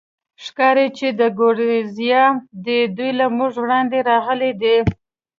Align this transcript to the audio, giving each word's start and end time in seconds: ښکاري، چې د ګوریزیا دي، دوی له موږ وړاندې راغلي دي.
ښکاري، 0.43 0.87
چې 0.97 1.07
د 1.19 1.21
ګوریزیا 1.39 2.23
دي، 2.65 2.79
دوی 2.97 3.11
له 3.19 3.25
موږ 3.37 3.51
وړاندې 3.61 3.97
راغلي 4.09 4.51
دي. 4.61 4.77